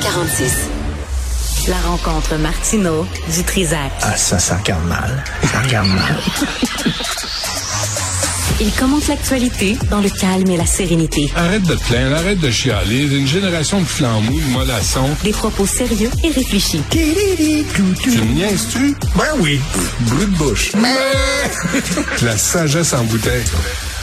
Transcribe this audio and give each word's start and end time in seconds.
346. 0.00 0.52
La 1.68 1.76
rencontre 1.88 2.36
Martino 2.36 3.06
du 3.34 3.42
Trizac. 3.42 3.90
Ah, 4.02 4.16
ça, 4.16 4.38
ça 4.38 4.56
regarde 4.56 4.86
mal. 4.86 5.24
Ça 5.50 5.60
regarde 5.60 5.88
mal. 5.88 6.16
Il 8.60 8.72
commente 8.72 9.06
l'actualité 9.08 9.76
dans 9.90 10.00
le 10.00 10.08
calme 10.08 10.50
et 10.50 10.56
la 10.56 10.66
sérénité. 10.66 11.30
Arrête 11.36 11.62
de 11.62 11.74
te 11.74 11.84
plaindre, 11.84 12.16
arrête 12.16 12.40
de 12.40 12.50
chialer. 12.50 13.02
Une 13.16 13.26
génération 13.26 13.80
de 13.80 13.86
flambous, 13.86 14.40
de 14.40 14.50
mollassons. 14.52 15.10
Des 15.22 15.30
propos 15.30 15.66
sérieux 15.66 16.10
et 16.24 16.30
réfléchis. 16.30 16.82
Tu 16.90 16.98
me 16.98 18.34
niaises-tu? 18.34 18.96
Ben 19.16 19.24
oui. 19.38 19.60
Brut 20.00 20.30
de 20.30 20.36
bouche. 20.36 20.72
la 22.22 22.36
sagesse 22.36 22.92
en 22.94 23.04
bouteille. 23.04 23.44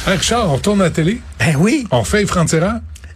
Hey, 0.07 0.17
Richard, 0.17 0.51
on 0.51 0.57
tourne 0.57 0.81
à 0.81 0.85
la 0.85 0.89
télé? 0.91 1.19
Ben 1.39 1.55
oui. 1.57 1.85
On 1.91 2.03
fait 2.03 2.25
franc 2.25 2.45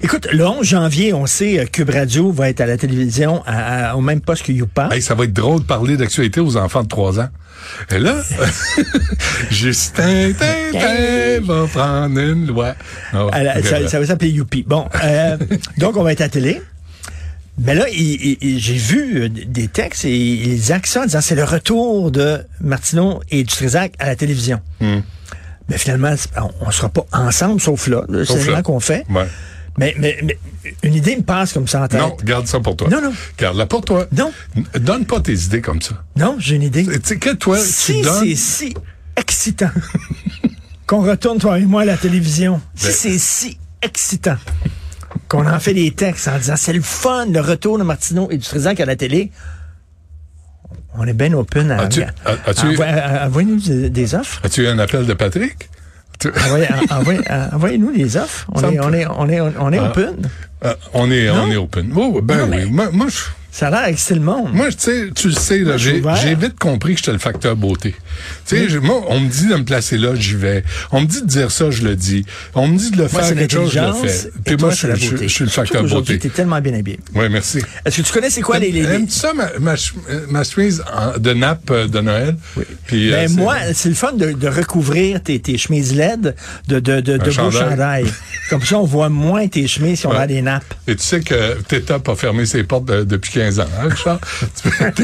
Écoute, 0.02 0.28
le 0.32 0.46
11 0.48 0.66
janvier, 0.66 1.14
on 1.14 1.26
sait, 1.26 1.60
euh, 1.60 1.66
Cube 1.66 1.90
Radio 1.90 2.32
va 2.32 2.50
être 2.50 2.62
à 2.62 2.66
la 2.66 2.78
télévision 2.78 3.44
à- 3.46 3.90
à- 3.90 3.96
au 3.96 4.02
même 4.02 4.22
poste 4.22 4.44
que 4.46 4.52
Youpa. 4.54 4.88
Hey, 4.94 5.02
ça 5.02 5.14
va 5.14 5.26
être 5.26 5.34
drôle 5.34 5.60
de 5.60 5.66
parler 5.66 5.98
d'actualité 5.98 6.40
aux 6.40 6.56
enfants 6.56 6.84
de 6.84 6.88
3 6.88 7.20
ans. 7.20 7.28
Et 7.92 8.00
là, 8.00 8.16
Justin 9.52 10.32
Tintin 10.32 11.42
va 11.44 11.68
prendre 11.68 12.18
une 12.18 12.48
loi. 12.48 12.76
Ah 13.12 13.44
la- 13.44 13.62
ça, 13.62 14.00
va 14.00 14.06
s'appeler 14.06 14.32
Youpi. 14.32 14.64
Bon, 14.66 14.88
euh, 15.04 15.38
donc 15.78 15.98
on 15.98 16.04
va 16.04 16.14
être 16.14 16.22
à 16.22 16.26
la 16.26 16.30
télé. 16.30 16.62
Mais 17.62 17.76
là, 17.76 17.86
j'ai 17.92 18.76
vu 18.78 19.24
euh, 19.24 19.30
des 19.30 19.68
textes 19.68 20.06
et 20.06 20.16
ils 20.18 20.72
accents 20.72 21.02
en 21.02 21.06
disant 21.08 21.20
c'est 21.20 21.36
le 21.36 21.44
retour 21.44 22.10
de 22.10 22.40
Martineau 22.62 23.20
et 23.30 23.44
du 23.44 23.54
Trisac 23.54 23.92
à 24.00 24.06
la 24.06 24.16
télévision. 24.16 24.62
Hmm. 24.80 25.00
Mais 25.68 25.78
finalement, 25.78 26.14
on, 26.38 26.68
on 26.68 26.72
sera 26.72 26.88
pas 26.88 27.06
ensemble, 27.12 27.60
sauf 27.60 27.88
là. 27.88 28.04
C'est 28.10 28.26
Sauf 28.26 28.46
le 28.48 28.54
là. 28.54 28.62
qu'on 28.62 28.80
fait. 28.80 29.04
Ouais. 29.10 29.28
Mais, 29.80 29.96
mais, 29.98 30.18
mais 30.24 30.38
une 30.84 30.94
idée 30.94 31.16
me 31.16 31.22
passe 31.24 31.54
comme 31.54 31.68
ça 31.68 31.84
en 31.84 31.88
tête. 31.88 32.00
Non, 32.02 32.18
garde 32.24 32.48
ça 32.48 32.60
pour 32.60 32.76
toi. 32.76 32.90
Non, 32.90 33.02
non. 33.02 33.14
Garde-la 33.38 33.66
pour 33.66 33.84
toi. 33.86 34.08
Non. 34.16 34.32
N- 34.58 34.66
Donne 34.82 35.06
pas 35.06 35.22
tes 35.22 35.34
idées 35.34 35.62
comme 35.62 35.82
ça. 35.82 36.04
Non, 36.18 36.36
j'ai 36.38 36.56
une 36.58 36.64
idée. 36.64 36.86
Tu 36.86 37.00
sais 37.04 37.18
que 37.18 37.34
toi, 37.34 37.58
si 37.58 37.94
tu 37.96 38.02
donnes... 38.02 38.26
c'est 38.28 38.36
si 38.36 38.74
excitant 39.16 39.72
qu'on 40.86 41.02
retourne, 41.02 41.38
toi 41.40 41.58
et 41.60 41.66
moi, 41.66 41.84
à 41.84 41.86
la 41.86 41.96
télévision, 41.98 42.62
si 42.76 42.88
Ben- 42.88 42.94
c'est 42.94 43.18
si 43.18 43.58
excitant 43.82 44.36
qu'on 45.30 45.48
en 45.48 45.60
fait 45.60 45.74
des 45.74 45.92
textes 45.92 46.28
en 46.28 46.38
disant 46.38 46.56
c'est 46.58 46.74
le 46.74 46.82
fun, 46.82 47.28
le 47.28 47.40
retour 47.40 47.78
de 47.78 47.84
Martineau 47.84 48.28
et 48.32 48.38
du 48.38 48.46
Trisac 48.46 48.80
à 48.82 48.86
la 48.86 48.96
télé, 48.98 49.32
on 50.96 51.06
est 51.08 51.14
bien 51.14 51.32
open 51.34 51.72
à... 51.72 51.84
As-tu- 51.84 52.04
as- 52.04 53.26
Envoyez-nous 53.28 53.58
des, 53.62 53.90
des 53.90 54.16
offres. 54.16 54.42
As-tu 54.44 54.64
eu 54.64 54.68
un 54.68 54.80
appel 54.80 55.06
de 55.06 55.14
Patrick? 55.14 55.70
En- 56.26 57.00
envoyez- 57.00 57.20
euh, 57.32 57.46
Envoyez-nous 57.54 57.92
des 57.96 58.18
offres. 58.18 58.46
On 58.54 58.62
est, 58.72 58.80
on, 58.80 58.94
est, 58.94 59.06
on 59.08 59.30
est, 59.30 59.40
on 59.42 59.72
est 59.72 59.78
Ah. 59.80 59.90
open. 59.90 60.30
On 60.94 61.10
est, 61.12 61.30
on 61.30 61.52
est 61.52 61.56
open. 61.56 61.94
Oh, 61.96 62.20
ben 62.22 62.50
oui. 62.52 62.70
Moi, 62.70 63.08
je- 63.08 63.16
Ça 63.52 63.68
a 63.68 63.88
l'air 63.90 63.98
le 64.12 64.20
monde. 64.20 64.54
moi, 64.54 64.70
tu 64.72 64.76
sais, 64.78 65.10
tu 65.16 65.28
le 65.30 65.34
sais, 65.34 65.60
là, 65.60 65.76
j'ai 65.78 66.02
vite 66.36 66.58
compris 66.60 66.94
que 66.94 67.00
j'étais 67.00 67.12
le 67.12 67.18
facteur 67.18 67.56
beauté. 67.56 67.96
Tu 68.48 68.70
sais, 68.70 68.80
moi, 68.80 69.04
on 69.08 69.20
me 69.20 69.28
dit 69.30 69.48
de 69.48 69.56
me 69.56 69.64
placer 69.64 69.98
là, 69.98 70.14
j'y 70.16 70.36
vais. 70.36 70.64
On 70.92 71.02
me 71.02 71.06
dit 71.08 71.22
de 71.22 71.26
dire 71.28 71.50
ça, 71.52 71.72
je 71.72 71.84
le 71.84 71.96
dis. 71.96 72.26
On 72.54 72.68
me 72.68 72.78
dit 72.78 72.92
de 72.92 72.98
le 72.98 73.08
moi, 73.12 73.22
faire 73.24 73.36
quelque 73.36 73.52
chose, 73.52 73.72
je 73.74 73.80
le 73.80 73.94
fais. 74.08 74.30
Puis 74.46 74.56
moi, 74.58 74.70
je, 74.72 75.28
suis 75.28 75.44
le 75.44 75.50
facteur 75.50 75.84
beauté. 75.84 76.20
t'es 76.20 76.30
tellement 76.30 76.62
bien 76.62 76.74
habillé. 76.74 77.00
Oui, 77.16 77.26
merci. 77.30 77.60
Est-ce 77.86 77.98
que 77.98 78.08
tu 78.08 78.14
connais 78.14 78.30
c'est 78.30 78.42
quoi 78.42 78.60
les... 78.60 78.72
les, 78.72 78.82
Aimes-tu 78.84 79.14
ça, 79.14 79.34
ma, 79.34 79.50
ma, 79.60 79.76
ch- 79.78 79.94
ma 80.30 80.44
chemise 80.44 80.84
de 81.18 81.34
nappe 81.34 81.72
euh, 81.72 81.88
de 81.88 82.00
Noël? 82.02 82.36
Oui. 82.56 82.64
Puis, 82.86 83.10
Ben 83.10 83.26
euh, 83.26 83.28
c'est- 83.28 83.36
moi, 83.36 83.56
c'est 83.74 83.90
le 83.90 83.96
fun 83.96 84.14
de, 84.14 84.32
de 84.32 84.48
recouvrir 84.48 85.22
tes, 85.24 85.40
tes 85.40 85.58
chemises 85.58 85.96
LED 85.96 86.36
de, 86.68 86.80
de, 86.80 87.02
de, 87.02 87.18
de 87.18 87.24
beaux 87.32 87.52
chandail. 87.52 88.06
Comme 88.50 88.62
ça, 88.64 88.78
on 88.80 88.86
voit 88.86 89.10
moins 89.10 89.48
tes 89.48 89.68
chemises 89.68 90.00
si 90.02 90.08
on 90.08 90.12
Ouais. 90.12 90.18
a 90.18 90.28
des 90.28 90.42
nappes. 90.42 90.74
Et 90.88 90.96
tu 90.96 91.04
sais 91.04 91.22
que 91.22 91.62
TETOP 91.64 92.10
a 92.10 92.16
fermé 92.16 92.46
ses 92.46 92.64
portes 92.64 92.86
de- 92.86 93.04
depuis 93.04 93.32
15 93.40 93.60
ans, 93.62 93.66
hein, 93.82 93.88
Richard? 93.90 94.20
Tu 94.56 94.70
peux- 94.70 94.92
tes. 94.92 95.04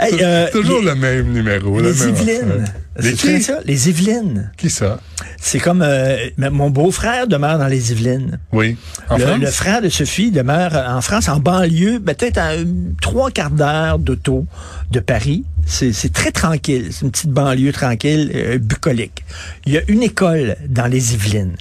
Hey, 0.00 0.18
euh, 0.22 0.50
toujours 0.50 0.80
les- 0.80 0.86
le 0.86 0.94
même 0.96 1.32
numéro. 1.32 1.80
Les 1.80 2.06
Yvelines. 2.08 2.64
Les 2.98 3.12
qui? 3.12 3.40
ça? 3.40 3.60
Les 3.64 3.88
Yvelines. 3.88 4.50
Qui 4.56 4.70
ça? 4.70 4.98
C'est 5.40 5.60
comme 5.60 5.82
euh, 5.82 6.16
mon 6.36 6.70
beau-frère 6.70 7.28
demeure 7.28 7.58
dans 7.58 7.68
les 7.68 7.92
Yvelines. 7.92 8.40
Oui. 8.52 8.76
En 9.08 9.16
le, 9.18 9.24
France? 9.24 9.40
le 9.40 9.46
frère 9.50 9.82
de 9.82 9.88
Sophie 9.88 10.32
demeure 10.32 10.74
en 10.88 11.00
France, 11.00 11.28
en 11.28 11.38
banlieue, 11.38 12.00
ben, 12.00 12.14
peut-être 12.16 12.38
à 12.38 12.50
euh, 12.54 12.64
trois 13.00 13.30
quarts 13.30 13.50
d'heure 13.50 14.00
d'auto 14.00 14.46
de 14.90 14.98
Paris. 15.00 15.44
C'est 15.64 15.92
c'est 15.92 16.12
très 16.12 16.32
tranquille. 16.32 16.88
C'est 16.90 17.02
une 17.04 17.12
petite 17.12 17.30
banlieue 17.30 17.72
tranquille, 17.72 18.32
euh, 18.34 18.58
bucolique. 18.58 19.22
Il 19.64 19.74
y 19.74 19.78
a 19.78 19.82
une 19.86 20.02
école 20.02 20.56
dans 20.68 20.86
les 20.86 21.14
Yvelines. 21.14 21.54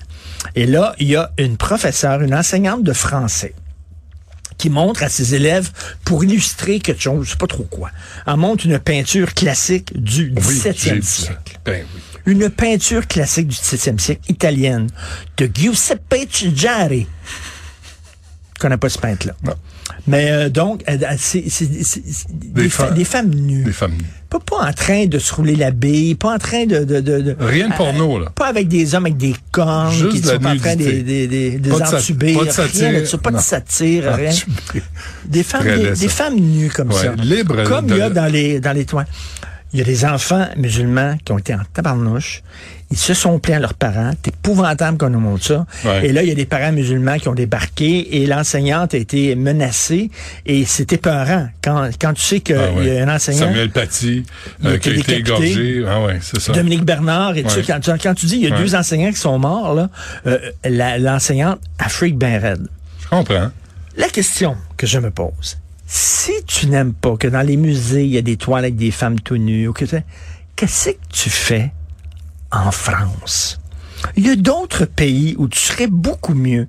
Et 0.55 0.65
là, 0.65 0.95
il 0.97 1.07
y 1.09 1.15
a 1.15 1.31
une 1.37 1.57
professeure, 1.57 2.21
une 2.21 2.33
enseignante 2.33 2.81
de 2.83 2.93
français 2.93 3.53
qui 4.57 4.69
montre 4.69 5.03
à 5.03 5.09
ses 5.09 5.35
élèves, 5.35 5.71
pour 6.03 6.23
illustrer 6.23 6.79
quelque 6.79 7.01
chose, 7.01 7.25
je 7.25 7.31
sais 7.31 7.37
pas 7.37 7.47
trop 7.47 7.63
quoi, 7.63 7.91
elle 8.25 8.37
montre 8.37 8.65
une 8.65 8.79
peinture 8.79 9.33
classique 9.33 9.91
du 10.01 10.33
Oui, 10.35 10.59
j'ai 10.63 10.71
17e 10.71 10.93
vu 10.95 11.01
ça. 11.01 11.23
siècle 11.23 11.59
Ben 11.65 11.85
oui. 11.93 12.01
une 12.25 12.49
peinture 12.49 13.07
classique 13.07 13.47
du 13.47 13.55
17e 13.55 13.99
siècle, 13.99 14.21
italienne, 14.29 14.89
de 15.37 15.49
Giuseppe 15.53 16.27
Giari. 16.55 17.07
Je 18.57 18.59
connais 18.59 18.77
pas 18.77 18.89
ce 18.89 18.97
peintre-là. 18.97 19.35
Mais 20.07 20.31
euh, 20.31 20.49
donc, 20.49 20.83
c'est 21.19 21.43
des, 22.31 22.69
fa- 22.69 22.87
femmes. 22.87 22.95
des 22.95 23.03
femmes 23.05 23.29
nues. 23.35 23.63
Des 23.63 23.71
femmes 23.71 23.91
nues. 23.91 24.05
Pas, 24.31 24.39
pas 24.39 24.67
en 24.67 24.73
train 24.73 25.05
de 25.05 25.19
se 25.19 25.31
rouler 25.35 25.55
la 25.55 25.69
bille, 25.69 26.15
pas 26.15 26.33
en 26.33 26.39
train 26.39 26.65
de... 26.65 26.83
de, 26.83 26.99
de, 26.99 27.21
de- 27.21 27.35
Rien 27.39 27.69
de 27.69 27.75
porno, 27.75 28.17
là. 28.19 28.31
Pas 28.33 28.47
avec 28.47 28.67
des 28.67 28.95
hommes 28.95 29.05
avec 29.05 29.17
des 29.17 29.35
cornes 29.51 29.93
Juste 29.93 30.09
qui 30.11 30.21
de 30.21 30.27
sont 30.27 30.35
en 30.45 30.57
train 30.57 30.75
de 30.75 30.83
nudité. 30.83 31.03
des, 31.03 31.27
des, 31.27 31.51
des 31.59 31.69
Pas 31.69 31.75
de 31.75 31.81
pas 31.81 31.87
rien 32.41 32.51
satire, 32.51 33.07
ça, 33.07 33.17
pas 33.19 33.31
de 33.31 33.37
satire, 33.39 34.13
rien. 34.15 34.31
Entubé. 34.31 34.81
Des 35.25 35.43
femmes, 35.43 35.63
des, 35.63 35.91
des 35.91 36.07
femmes 36.09 36.35
nues 36.39 36.71
comme 36.75 36.89
Ouais, 36.91 36.95
ça. 37.03 37.13
libre 37.15 37.63
Comme 37.63 37.87
il 37.89 37.97
y 37.97 38.01
a 38.01 38.09
dans 38.09 38.25
les, 38.25 38.59
dans 38.59 38.73
les 38.73 38.85
toits. 38.85 39.05
Il 39.73 39.79
y 39.79 39.81
a 39.81 39.85
des 39.85 40.05
enfants 40.05 40.47
musulmans 40.55 41.17
qui 41.25 41.31
ont 41.33 41.37
été 41.37 41.53
en 41.53 41.59
tabarnouche. 41.73 42.41
Ils 42.89 42.97
se 42.97 43.13
sont 43.13 43.37
plaints 43.37 43.57
à 43.57 43.59
leurs 43.59 43.73
parents. 43.73 44.11
C'est 44.23 44.33
épouvantable 44.33 44.97
qu'on 44.97 45.09
nous 45.09 45.19
montre 45.19 45.43
ça. 45.43 45.65
Ouais. 45.83 46.07
Et 46.07 46.13
là, 46.13 46.23
il 46.23 46.29
y 46.29 46.31
a 46.31 46.35
des 46.35 46.45
parents 46.45 46.71
musulmans 46.71 47.17
qui 47.17 47.27
ont 47.27 47.33
débarqué 47.35 48.21
et 48.21 48.25
l'enseignante 48.27 48.93
a 48.93 48.97
été 48.97 49.35
menacée. 49.35 50.09
Et 50.45 50.63
c'est 50.63 50.93
épeurant. 50.93 51.49
Quand, 51.61 51.89
quand 51.99 52.13
tu 52.13 52.21
sais 52.21 52.39
qu'il 52.39 52.55
Ah 52.55 52.71
ouais. 52.71 52.85
y 52.85 52.97
a 52.97 53.03
un 53.03 53.13
enseignant... 53.13 53.39
Samuel 53.47 53.69
Paty, 53.71 54.23
euh, 54.63 54.75
a 54.75 54.77
qui 54.77 54.87
a 54.89 54.91
été 54.93 54.99
été 55.01 55.15
égorgé. 55.17 55.83
Ah 55.85 56.01
ouais, 56.01 56.19
c'est 56.21 56.39
ça. 56.39 56.53
Dominique 56.53 56.85
Bernard 56.85 57.35
et 57.35 57.43
tout 57.43 57.49
ça. 57.49 57.61
Quand, 57.61 57.79
tu- 57.81 57.91
quand 58.01 58.13
tu 58.13 58.25
dis 58.25 58.37
il 58.37 58.49
y 58.49 58.51
a 58.53 58.57
deux 58.57 58.73
enseignants 58.73 59.11
qui 59.11 59.17
sont 59.19 59.37
morts, 59.37 59.73
là, 59.75 59.89
euh, 60.27 60.39
l'enseignante 60.99 61.59
Afrique 61.77 62.17
ben 62.17 62.39
raide. 62.41 62.67
Je 63.03 63.07
comprends. 63.09 63.49
La 63.97 64.07
question 64.07 64.55
que 64.77 64.87
je 64.87 64.99
me 64.99 65.11
pose, 65.11 65.57
si 65.89 66.33
tu 66.45 66.67
n'aimes 66.67 66.93
pas 66.93 67.15
que 67.17 67.27
dans 67.27 67.41
les 67.41 67.57
musées, 67.57 68.03
il 68.05 68.11
y 68.11 68.17
a 68.17 68.21
des 68.21 68.37
toiles 68.37 68.65
avec 68.65 68.75
des 68.75 68.91
femmes 68.91 69.19
tout 69.19 69.37
nues, 69.37 69.67
ou 69.69 69.73
que 69.73 69.85
tu- 69.85 69.95
qu'est-ce 70.55 70.89
que 70.91 70.97
tu 71.09 71.29
fais 71.29 71.71
en 72.51 72.71
France? 72.71 73.59
Il 74.15 74.27
y 74.27 74.29
a 74.29 74.35
d'autres 74.35 74.85
pays 74.85 75.33
où 75.39 75.47
tu 75.47 75.59
serais 75.59 75.87
beaucoup 75.87 76.35
mieux. 76.35 76.67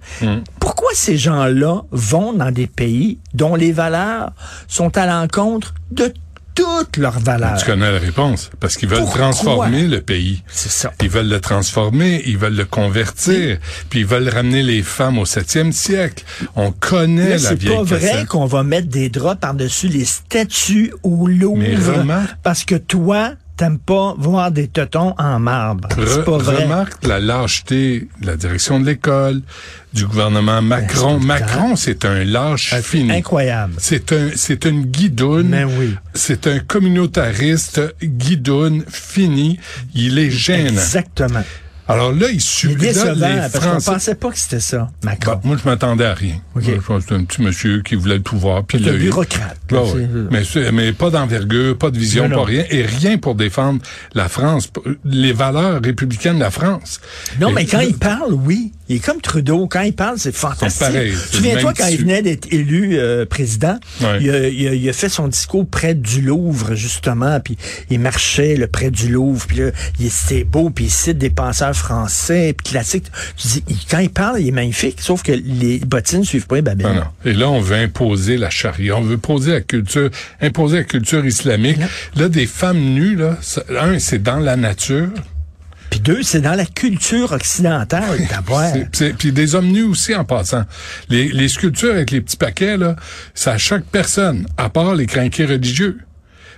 Pourquoi 0.60 0.88
ces 0.94 1.18
gens-là 1.18 1.82
vont 1.90 2.32
dans 2.32 2.50
des 2.50 2.66
pays 2.66 3.18
dont 3.34 3.54
les 3.54 3.72
valeurs 3.72 4.32
sont 4.66 4.96
à 4.96 5.04
l'encontre 5.06 5.74
de 5.90 6.12
toutes 6.58 6.96
leurs 6.96 7.20
valeurs? 7.20 7.56
Tu 7.58 7.64
connais 7.66 7.92
la 7.92 7.98
réponse. 7.98 8.50
Parce 8.58 8.76
qu'ils 8.76 8.88
veulent 8.88 8.98
Pourquoi? 9.00 9.20
transformer 9.20 9.86
le 9.86 10.00
pays. 10.00 10.42
C'est 10.48 10.70
ça. 10.70 10.92
Ils 11.00 11.08
veulent 11.08 11.28
le 11.28 11.40
transformer, 11.40 12.22
ils 12.26 12.36
veulent 12.36 12.56
le 12.56 12.64
convertir, 12.64 13.58
puis 13.90 14.00
ils 14.00 14.06
veulent 14.06 14.28
ramener 14.28 14.62
les 14.62 14.82
femmes 14.82 15.18
au 15.18 15.24
7e 15.24 15.70
siècle. 15.72 16.24
On 16.56 16.72
connaît 16.72 17.24
Là, 17.30 17.36
la 17.36 17.38
c'est 17.38 17.54
vieille 17.60 17.76
pas 17.76 17.82
vrai 17.84 18.24
qu'on 18.28 18.46
va 18.46 18.62
mettre 18.64 18.88
des 18.88 19.08
draps 19.08 19.40
par-dessus 19.40 19.88
les 19.88 20.04
statues 20.04 20.92
au 21.02 21.26
Louvre. 21.28 21.58
Mais 21.58 21.76
remarque- 21.76 22.36
Parce 22.42 22.64
que 22.64 22.74
toi, 22.74 23.32
t'aimes 23.58 23.78
pas 23.78 24.14
voir 24.16 24.50
des 24.52 24.68
tetons 24.68 25.14
en 25.18 25.38
marbre. 25.38 25.88
Re- 25.90 26.24
pas 26.24 26.38
vrai. 26.38 26.62
Remarque 26.64 27.04
la 27.06 27.18
lâcheté 27.20 28.08
de 28.20 28.26
la 28.26 28.36
direction 28.36 28.78
de 28.80 28.86
l'école, 28.86 29.42
du 29.92 30.06
gouvernement 30.06 30.62
Macron. 30.62 31.18
c'est 31.20 31.26
Macron, 31.26 31.76
c'est 31.76 32.04
un 32.04 32.24
lâche 32.24 32.74
fini. 32.82 33.12
Incroyable. 33.12 33.74
C'est 33.78 34.12
un, 34.12 34.30
c'est 34.36 34.64
une 34.64 34.84
guidoune. 34.84 35.48
Mais 35.48 35.64
oui. 35.64 35.94
C'est 36.14 36.46
un 36.46 36.60
communautariste 36.60 37.80
guidoune 38.02 38.84
fini. 38.88 39.58
Il 39.94 40.18
est 40.18 40.30
gênant. 40.30 40.68
Exactement. 40.70 41.42
Alors 41.90 42.12
là, 42.12 42.26
il 42.30 42.40
décevant 42.76 43.14
les 43.14 43.36
parce 43.50 43.64
Français. 43.64 43.92
pensait 43.92 44.14
pas 44.14 44.30
que 44.30 44.38
c'était 44.38 44.60
ça, 44.60 44.90
Macron. 45.02 45.32
Bah, 45.32 45.40
moi, 45.42 45.56
je 45.62 45.68
m'attendais 45.68 46.04
à 46.04 46.12
rien. 46.14 46.34
Ok. 46.54 46.64
Moi, 46.64 46.74
Je 46.76 46.80
pense 46.82 47.02
que 47.04 47.08
c'est 47.08 47.14
un 47.14 47.24
petit 47.24 47.40
monsieur 47.42 47.80
qui 47.82 47.94
voulait 47.94 48.16
le 48.16 48.22
pouvoir. 48.22 48.64
Puis 48.64 48.78
eu. 48.78 48.98
bureaucrate. 48.98 49.56
Ah 49.72 49.82
ouais. 49.82 50.06
c'est- 50.44 50.70
mais, 50.70 50.72
mais 50.72 50.92
pas 50.92 51.08
d'envergure, 51.10 51.78
pas 51.78 51.90
de 51.90 51.98
vision, 51.98 52.24
Non, 52.24 52.36
non. 52.36 52.36
pas 52.42 52.44
rien. 52.48 52.64
Et 52.70 52.84
rien 52.84 53.16
pour 53.16 53.34
défendre 53.34 53.80
la 54.14 54.28
France, 54.28 54.70
les 55.04 55.32
valeurs 55.32 55.80
républicaines 55.82 56.36
de 56.36 56.40
la 56.40 56.50
France. 56.50 57.00
Non, 57.40 57.50
Et- 57.50 57.52
mais 57.54 57.66
quand 57.66 57.80
il 57.80 57.96
parle, 57.96 58.34
oui. 58.34 58.72
Il 58.90 58.96
est 58.96 59.00
comme 59.00 59.20
Trudeau. 59.20 59.66
Quand 59.66 59.82
il 59.82 59.92
parle, 59.94 60.18
c'est 60.18 60.34
fantastique. 60.34 60.80
pareil, 60.80 61.12
c'est 61.14 61.32
le 61.32 61.36
Souviens-toi 61.36 61.74
quand 61.76 61.86
il 61.88 61.98
venait 61.98 62.22
d'être 62.22 62.50
élu 62.50 62.96
euh, 62.98 63.26
président, 63.26 63.78
Ouais. 64.00 64.18
il, 64.22 64.30
a, 64.30 64.48
il 64.48 64.68
a- 64.68 64.74
il 64.74 64.88
a 64.88 64.92
fait 64.94 65.10
son 65.10 65.28
discours 65.28 65.66
près 65.68 65.94
du 65.94 66.22
Louvre, 66.22 66.74
justement, 66.74 67.38
puis 67.40 67.58
il 67.90 68.00
marchait 68.00 68.56
le 68.56 68.66
près 68.66 68.90
du 68.90 69.08
Louvre, 69.10 69.46
puis 69.46 69.58
là, 69.58 69.70
il- 70.00 70.10
c'était 70.10 70.44
beau, 70.44 70.70
puis 70.70 70.86
il 70.86 70.90
cite 70.90 71.18
des 71.18 71.28
penseurs 71.28 71.74
français, 71.78 72.54
puis 72.56 72.72
classique. 72.72 73.06
Tu 73.36 73.48
dis, 73.48 73.64
il- 73.68 73.76
quand 73.90 73.98
il 73.98 74.10
parle, 74.10 74.40
il 74.40 74.48
est 74.48 74.52
magnifique, 74.52 75.00
sauf 75.00 75.22
que 75.22 75.32
les 75.32 75.78
bottines 75.80 76.24
suivent 76.24 76.46
pas 76.46 76.56
les 76.56 76.62
babines. 76.62 76.86
Non, 76.88 76.94
non. 76.94 77.04
Et 77.24 77.32
là, 77.32 77.48
on 77.48 77.60
veut 77.60 77.76
imposer 77.76 78.36
la 78.36 78.50
charia, 78.50 78.96
on 78.96 79.00
veut 79.02 79.14
imposer 79.14 79.52
la 79.52 79.60
culture, 79.60 80.10
imposer 80.40 80.78
la 80.78 80.84
culture 80.84 81.24
islamique. 81.24 81.78
Là, 82.16 82.28
des 82.28 82.46
femmes 82.46 82.78
nues, 82.80 83.16
là, 83.16 83.36
ça- 83.40 83.62
un, 83.80 83.98
c'est 83.98 84.22
dans 84.22 84.38
la 84.38 84.56
nature. 84.56 85.08
Puis 85.90 86.00
deux, 86.00 86.22
c'est 86.22 86.42
dans 86.42 86.54
la 86.54 86.66
culture 86.66 87.32
occidentale 87.32 88.18
c'est- 88.92 89.14
Puis 89.16 89.32
des 89.32 89.54
hommes 89.54 89.68
nus 89.68 89.84
aussi 89.84 90.14
en 90.14 90.24
passant. 90.24 90.64
Les, 91.08 91.28
les 91.28 91.48
sculptures 91.48 91.92
avec 91.92 92.10
les 92.10 92.20
petits 92.20 92.36
paquets, 92.36 92.76
là, 92.76 92.94
c'est 93.34 93.48
à 93.50 93.56
chaque 93.56 93.84
personne, 93.84 94.46
à 94.58 94.68
part 94.68 94.94
les 94.94 95.06
crinqués 95.06 95.46
religieux. 95.46 95.98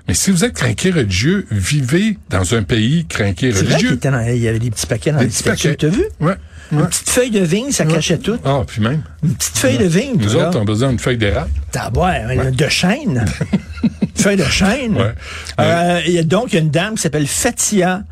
Mais 0.08 0.14
si 0.14 0.31
vous 0.31 0.44
êtes 0.44 0.55
crinqué 0.55 0.91
religieux, 0.91 1.47
vivez 1.50 2.19
dans 2.31 2.55
un 2.55 2.62
pays 2.62 3.06
crinqué 3.06 3.52
C'est 3.52 3.64
vrai 3.64 3.79
qu'il 3.79 3.88
religieux. 3.88 4.37
y 4.37 4.49
avait 4.49 4.58
des 4.58 4.70
petits 4.70 4.87
paquets 4.87 5.12
dans 5.12 5.19
Des 5.19 5.25
les 5.25 5.31
petits 5.31 5.43
paquets. 5.43 5.76
T'as 5.76 5.88
vu? 5.88 6.05
Ouais. 6.20 6.35
Une 6.73 6.81
ouais. 6.82 6.87
petite 6.87 7.11
feuille 7.11 7.31
de 7.31 7.41
vigne, 7.41 7.73
ça 7.73 7.85
cachait 7.85 8.19
tout. 8.19 8.38
Ah, 8.44 8.62
puis 8.67 8.81
même. 8.81 9.02
Une 9.25 9.35
petite 9.35 9.58
feuille 9.58 9.79
de 9.79 9.87
vigne. 9.87 10.17
Nous 10.17 10.37
autres, 10.37 10.56
on 10.58 10.62
a 10.62 10.64
besoin 10.64 10.91
d'une 10.91 10.99
feuille 10.99 11.19
d'érable. 11.19 11.50
D'abord, 11.73 12.11
de 12.52 12.69
chêne. 12.69 13.25
feuille 14.14 14.37
de 14.37 14.44
chêne. 14.44 14.97
Ouais. 14.97 15.14
Euh, 15.61 16.00
il 16.06 16.12
y 16.12 16.19
a 16.19 16.23
donc 16.23 16.52
il 16.52 16.55
y 16.55 16.58
a 16.58 16.61
une 16.61 16.70
dame 16.70 16.94
qui 16.94 17.02
s'appelle 17.02 17.26
Fatia 17.26 18.05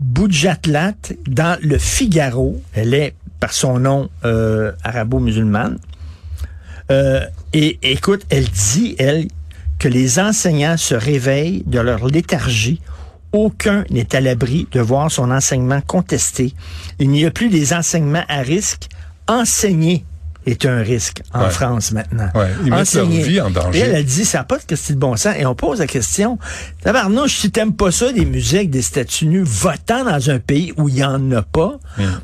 Boudjatlat 0.00 0.94
dans 1.26 1.58
le 1.60 1.76
Figaro. 1.76 2.62
Elle 2.72 2.94
est, 2.94 3.14
par 3.40 3.52
son 3.52 3.78
nom, 3.78 4.08
euh, 4.24 4.72
arabo-musulmane. 4.84 5.78
Euh, 6.90 7.20
et 7.52 7.78
écoute, 7.82 8.22
elle 8.30 8.48
dit, 8.48 8.96
elle, 8.98 9.28
que 9.78 9.88
les 9.88 10.18
enseignants 10.18 10.76
se 10.76 10.94
réveillent 10.94 11.62
de 11.66 11.80
leur 11.80 12.06
léthargie. 12.06 12.80
Aucun 13.32 13.84
n'est 13.90 14.14
à 14.16 14.20
l'abri 14.20 14.66
de 14.72 14.80
voir 14.80 15.10
son 15.10 15.30
enseignement 15.30 15.80
contesté. 15.82 16.54
Il 16.98 17.10
n'y 17.10 17.24
a 17.26 17.30
plus 17.30 17.50
des 17.50 17.72
enseignements 17.72 18.24
à 18.28 18.38
risque. 18.40 18.88
Enseigner 19.28 20.04
est 20.46 20.64
un 20.64 20.78
risque 20.78 21.20
en 21.34 21.42
Ouais. 21.42 21.50
France 21.50 21.92
maintenant. 21.92 22.30
Ouais, 22.34 22.48
ils 22.64 22.70
mettent 22.70 22.94
leur 22.94 23.06
vie 23.06 23.40
en 23.40 23.50
danger. 23.50 23.78
Et 23.78 23.82
elle 23.82 23.94
a 23.96 24.02
dit, 24.02 24.24
ça 24.24 24.38
n'a 24.38 24.44
pas 24.44 24.56
de 24.58 24.62
question 24.64 24.94
de 24.94 24.98
bon 24.98 25.14
sens. 25.16 25.34
Et 25.38 25.44
on 25.44 25.54
pose 25.54 25.80
la 25.80 25.86
question, 25.86 26.38
tabarnouche, 26.82 27.36
si 27.36 27.50
t'aimes 27.50 27.74
pas 27.74 27.90
ça, 27.90 28.12
des 28.12 28.24
musiques, 28.24 28.70
des 28.70 28.80
statues 28.80 29.26
nues, 29.26 29.42
votant 29.44 30.04
dans 30.04 30.30
un 30.30 30.38
pays 30.38 30.72
où 30.78 30.88
il 30.88 30.96
y 30.96 31.04
en 31.04 31.30
a 31.32 31.42
pas, 31.42 31.78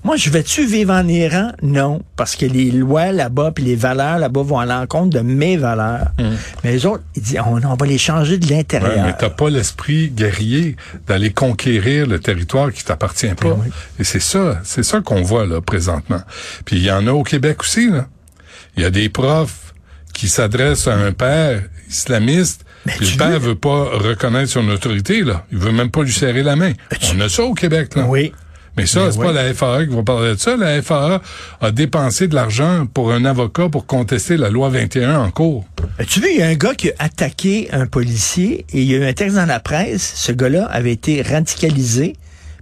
Moi, 0.05 0.17
je 0.17 0.31
vais-tu 0.31 0.67
vivre 0.67 0.93
en 0.93 1.07
Iran? 1.09 1.53
Non, 1.63 2.03
parce 2.17 2.37
que 2.37 2.47
les 2.47 2.71
lois 2.71 3.13
là-bas, 3.13 3.53
puis 3.55 3.65
les 3.65 3.77
valeurs 3.77 4.19
là-bas 4.19 4.43
vont 4.43 4.59
à 4.59 4.67
l'encontre 4.67 5.11
de 5.17 5.21
mes 5.21 5.57
valeurs. 5.57 6.09
Mais 6.63 6.73
les 6.73 6.87
autres, 6.87 7.03
ils 7.17 7.23
disent, 7.23 7.39
on, 7.45 7.61
on 7.65 7.75
va 7.75 7.87
les 7.87 7.99
changer 7.99 8.39
de 8.39 8.45
Hmm. 8.45 8.51
Ouais, 8.51 8.57
l'intérieur. 8.57 9.07
mais 9.07 9.15
t'as 9.19 9.31
pas 9.31 9.51
l'esprit 9.51 10.11
guerrier 10.11 10.77
d'aller 11.07 11.33
conquérir 11.33 12.07
le 12.07 12.19
territoire 12.21 12.73
qui 12.73 12.85
t'appartient 12.85 13.27
pas. 13.35 13.49
Oui. 13.49 13.69
Et 13.99 14.05
c'est 14.05 14.21
ça, 14.21 14.61
c'est 14.65 14.83
ça 14.83 15.01
qu'on 15.01 15.23
voit 15.23 15.47
là 15.47 15.61
présentement. 15.61 16.21
Puis 16.65 16.77
il 16.77 16.83
y 16.85 16.91
en 16.91 17.07
a 17.07 17.13
au 17.13 17.23
Québec 17.23 17.61
aussi 17.63 17.91
là. 17.91 18.07
Il 18.77 18.83
y 18.83 18.87
a 18.87 18.91
des 18.91 19.09
profs 19.09 19.73
qui 20.13 20.29
s'adressent 20.29 20.89
à 20.89 20.95
un 20.95 21.13
père 21.13 21.63
islamiste. 21.89 22.65
Mais 22.87 22.95
le 23.01 23.17
père 23.17 23.31
veux- 23.41 23.49
veut 23.49 23.55
pas 23.55 23.85
reconnaître 23.85 24.51
son 24.51 24.69
autorité 24.69 25.23
là. 25.23 25.47
Il 25.53 25.59
veut 25.59 25.73
même 25.73 25.91
pas 25.91 26.03
lui 26.03 26.13
serrer 26.13 26.43
la 26.43 26.55
main. 26.57 26.73
On 27.15 27.21
a 27.21 27.29
ça 27.29 27.43
au 27.45 27.55
Québec 27.55 27.95
là. 27.97 28.05
Oui. 28.07 28.33
Mais 28.77 28.87
ça, 28.87 29.05
Ben 29.05 29.13
c'est 29.13 29.19
oui. 29.19 29.27
pas 29.27 29.33
la 29.33 29.55
FAA 29.55 29.87
qui 29.87 29.95
va 29.95 30.03
parler 30.03 30.35
de 30.35 30.39
ça. 30.41 30.57
La 30.57 30.83
FAA 30.83 31.23
a 31.61 31.71
dépensé 31.71 32.27
de 32.27 32.35
l'argent 32.35 32.87
pour 32.93 33.13
un 33.13 33.25
avocat 33.25 33.69
pour 33.69 33.87
contester 33.87 34.37
la 34.37 34.51
loi 34.51 34.69
21 34.69 35.19
en 35.21 35.31
cours. 35.31 35.65
Tu 36.09 36.21
vois, 36.21 36.29
il 36.31 36.39
y 36.39 36.43
a 36.43 36.49
un 36.49 36.55
gars 36.55 36.75
qui 36.75 36.91
a 36.91 36.95
attaqué 36.99 37.69
un 37.73 37.87
policier 37.87 38.67
et 38.73 38.81
il 38.83 38.91
y 38.91 38.95
a 38.95 38.99
eu 38.99 39.05
un 39.05 39.13
texte 39.13 39.37
dans 39.37 39.47
la 39.47 39.61
presse. 39.61 40.15
Ce 40.17 40.33
gars-là 40.33 40.67
avait 40.67 40.93
été 40.93 41.23
radicalisé 41.23 42.15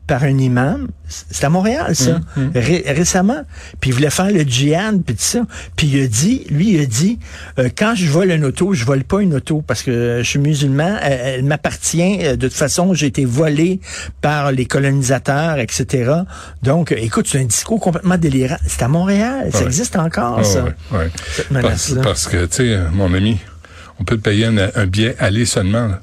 par 0.06 0.24
un 0.24 0.36
imam. 0.38 0.88
C'est 1.08 1.44
à 1.44 1.48
Montréal, 1.50 1.94
ça, 1.94 2.20
ré- 2.54 2.84
récemment. 2.86 3.42
Puis 3.80 3.90
il 3.90 3.92
voulait 3.94 4.10
faire 4.10 4.30
le 4.30 4.40
djihad, 4.42 5.02
puis 5.04 5.14
tout 5.14 5.22
ça. 5.22 5.42
Puis 5.76 5.86
il 5.88 6.02
a 6.02 6.06
dit, 6.06 6.44
lui, 6.50 6.72
il 6.74 6.80
a 6.80 6.86
dit, 6.86 7.18
euh, 7.58 7.68
quand 7.76 7.94
je 7.94 8.06
vole 8.06 8.30
une 8.30 8.44
auto, 8.44 8.72
je 8.74 8.84
vole 8.84 9.04
pas 9.04 9.20
une 9.20 9.34
auto 9.34 9.62
parce 9.66 9.82
que 9.82 10.20
je 10.22 10.28
suis 10.28 10.38
musulman, 10.38 10.96
elle, 11.02 11.20
elle 11.24 11.44
m'appartient. 11.44 12.18
Euh, 12.24 12.36
De 12.36 12.48
toute 12.48 12.56
façon, 12.56 12.94
j'ai 12.94 13.06
été 13.06 13.24
volé 13.24 13.80
par 14.20 14.52
les 14.52 14.64
colonisateurs, 14.66 15.58
etc. 15.58 16.12
Donc, 16.62 16.92
euh, 16.92 16.96
écoute, 16.98 17.26
c'est 17.28 17.40
un 17.40 17.44
discours 17.44 17.80
complètement 17.80 18.16
délirant. 18.18 18.56
C'est 18.66 18.82
à 18.82 18.88
Montréal, 18.88 19.50
ça 19.52 19.64
existe 19.64 19.96
encore, 19.96 20.44
ça. 20.44 20.64
ouais, 20.64 20.98
ouais. 20.98 21.10
Cette 21.30 21.50
Parce, 22.02 22.26
que, 22.26 22.44
tu 22.46 22.56
sais, 22.56 22.78
mon 22.92 23.12
ami, 23.14 23.38
on 24.00 24.04
peut 24.04 24.18
payer 24.18 24.46
un, 24.46 24.56
un 24.74 24.86
billet 24.86 25.14
aller 25.18 25.44
seulement, 25.44 25.86
là. 25.88 26.00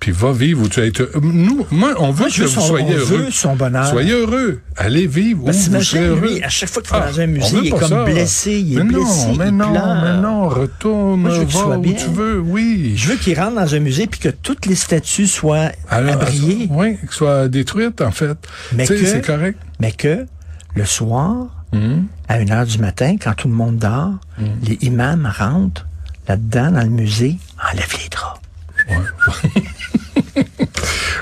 Puis 0.00 0.12
va 0.12 0.32
vivre 0.32 0.62
où 0.62 0.68
tu 0.68 0.80
as 0.80 0.86
été. 0.86 1.04
Nous, 1.22 1.66
moi, 1.70 1.90
on 1.98 2.10
veut 2.10 2.20
Moi, 2.20 2.28
que 2.30 2.40
vous 2.42 2.48
son- 2.48 2.60
soyez 2.62 2.86
on 2.94 2.98
heureux. 2.98 3.16
veut 3.24 3.30
son 3.30 3.54
bonheur. 3.54 3.86
Soyez 3.86 4.12
heureux. 4.12 4.60
Allez 4.78 5.06
vivre 5.06 5.42
où 5.42 5.44
Parce 5.44 5.68
que 5.68 5.76
vous 5.76 5.82
serez 5.82 6.06
heureux. 6.06 6.20
lui, 6.36 6.42
à 6.42 6.48
chaque 6.48 6.70
fois 6.70 6.82
qu'il 6.82 6.90
va 6.92 7.04
Ah, 7.06 7.12
dans 7.12 7.20
un 7.20 7.26
musée, 7.26 7.56
il 7.58 7.66
est 7.66 7.70
comme 7.70 7.88
ça. 7.88 8.04
blessé, 8.04 8.52
il 8.60 8.78
est 8.78 8.82
mais 8.84 8.94
blessé, 8.94 9.26
Non, 9.28 9.34
mais 9.36 9.48
il 9.48 9.56
non, 9.58 9.70
pleure. 9.72 10.02
mais 10.02 10.20
non, 10.22 10.48
retourne, 10.48 11.20
Moi, 11.20 11.30
je 11.32 11.40
veux 11.40 11.44
qu'il 11.44 11.54
va 11.54 11.60
soit 11.60 11.76
où 11.76 11.80
bien. 11.82 11.92
tu 11.92 12.06
veux, 12.08 12.40
oui. 12.40 12.94
Je 12.96 13.08
veux 13.10 13.16
qu'il 13.16 13.38
rentre 13.38 13.56
dans 13.56 13.74
un 13.74 13.78
musée 13.80 14.06
puis 14.06 14.20
que 14.20 14.30
toutes 14.30 14.64
les 14.64 14.74
statues 14.74 15.26
soient 15.26 15.70
Alors, 15.90 16.14
abriées, 16.14 16.66
Oui, 16.70 16.96
que 17.06 17.14
soit 17.14 17.48
détruite, 17.48 18.00
en 18.00 18.10
fait. 18.10 18.38
Mais 18.74 18.86
Tu 18.86 18.94
sais, 18.96 19.00
que- 19.02 19.06
c'est 19.06 19.20
correct. 19.26 19.58
mais 19.80 19.92
que 19.92 20.24
le 20.76 20.84
soir, 20.86 21.48
Hum. 21.74 22.06
à 22.26 22.40
une 22.40 22.50
heure 22.52 22.64
du 22.66 22.78
matin, 22.78 23.16
quand 23.22 23.34
tout 23.34 23.48
le 23.48 23.54
monde 23.54 23.76
dort, 23.76 24.14
les 24.66 24.78
imams 24.80 25.30
rentrent 25.38 25.86
là-dedans 26.26 26.70
dans 26.72 26.82
le 26.82 26.88
musée, 26.90 27.36
enlèvent 27.70 27.96
les 28.02 28.08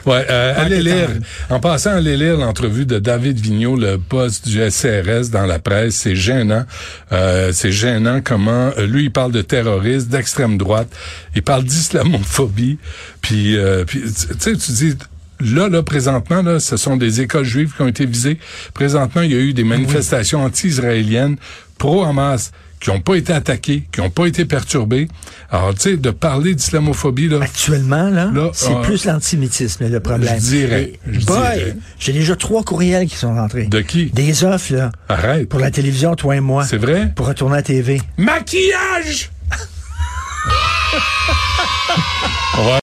Ouais, 0.08 0.24
euh, 0.30 0.54
Ah, 0.56 0.62
allez 0.62 0.82
lire. 0.82 1.10
En 1.50 1.60
passant, 1.60 1.90
allez 1.90 2.16
lire 2.16 2.38
l'entrevue 2.38 2.86
de 2.86 2.98
David 2.98 3.38
Vigneault, 3.38 3.76
le 3.76 3.98
boss 3.98 4.40
du 4.40 4.58
SCRS 4.70 5.28
dans 5.30 5.44
la 5.44 5.58
presse. 5.58 5.96
C'est 5.96 6.16
gênant. 6.16 6.64
Euh, 7.12 7.50
c'est 7.52 7.72
gênant 7.72 8.20
comment 8.24 8.70
euh, 8.78 8.86
lui 8.86 9.04
il 9.04 9.10
parle 9.10 9.32
de 9.32 9.42
terrorisme, 9.42 10.08
d'extrême 10.08 10.56
droite. 10.56 10.88
Il 11.36 11.42
parle 11.42 11.64
d'islamophobie. 11.64 12.78
Puis, 13.20 13.58
euh, 13.58 13.84
puis 13.84 14.00
tu 14.00 14.34
sais, 14.38 14.56
tu 14.56 14.72
dis. 14.72 14.94
Là, 15.40 15.68
là, 15.68 15.84
présentement, 15.84 16.42
là, 16.42 16.58
ce 16.58 16.76
sont 16.76 16.96
des 16.96 17.20
écoles 17.20 17.44
juives 17.44 17.72
qui 17.76 17.82
ont 17.82 17.86
été 17.86 18.06
visées. 18.06 18.40
Présentement, 18.74 19.22
il 19.22 19.30
y 19.30 19.36
a 19.36 19.38
eu 19.38 19.52
des 19.52 19.62
manifestations 19.62 20.42
anti-israéliennes, 20.42 21.36
pro-Hamas, 21.78 22.50
qui 22.80 22.90
n'ont 22.90 23.00
pas 23.00 23.16
été 23.16 23.32
attaquées, 23.32 23.88
qui 23.92 24.00
n'ont 24.00 24.10
pas 24.10 24.26
été 24.26 24.44
perturbées. 24.44 25.08
Alors, 25.50 25.74
tu 25.74 25.80
sais, 25.80 25.96
de 25.96 26.10
parler 26.10 26.54
d'islamophobie, 26.54 27.28
là, 27.28 27.40
Actuellement, 27.42 28.08
là, 28.10 28.30
Là, 28.32 28.50
c'est 28.52 28.72
euh, 28.72 28.82
plus 28.82 29.04
l'antisémitisme, 29.04 29.88
le 29.88 30.00
problème. 30.00 30.36
je 30.40 30.46
dirais, 30.46 30.92
je 31.10 31.24
boy, 31.26 31.74
j'ai 31.98 32.12
déjà 32.12 32.36
trois 32.36 32.62
courriels 32.62 33.08
qui 33.08 33.16
sont 33.16 33.34
rentrés. 33.34 33.66
de 33.66 33.80
qui? 33.80 34.06
Des 34.06 34.44
offres, 34.44 34.72
là, 34.74 34.92
Arrête. 35.08 35.48
pour 35.48 35.60
la 35.60 35.70
télévision, 35.70 36.14
toi 36.14 36.36
et 36.36 36.40
moi. 36.40 36.64
C'est 36.64 36.76
vrai? 36.78 37.12
Pour 37.16 37.26
retourner 37.26 37.54
à 37.54 37.58
la 37.58 37.62
TV. 37.62 38.00
Maquillage! 38.16 39.30